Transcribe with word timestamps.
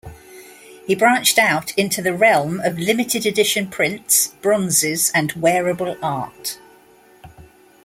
He 0.87 0.95
branched 0.95 1.37
out 1.37 1.77
into 1.77 2.01
the 2.01 2.15
realm 2.15 2.59
of 2.61 2.79
limited 2.79 3.23
edition 3.27 3.67
prints, 3.67 4.29
bronzes, 4.41 5.11
and 5.13 5.31
wearable 5.33 5.95
art. 6.01 6.57